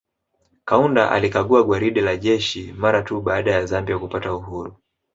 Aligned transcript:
Kaunda 0.65 1.11
alikagua 1.11 1.63
gwaride 1.63 2.01
la 2.01 2.15
jeshi 2.17 2.73
mara 2.77 3.01
tu 3.03 3.21
baada 3.21 3.51
ya 3.51 3.65
Zambia 3.65 3.99
kupata 3.99 4.33
uhuru 4.33 4.75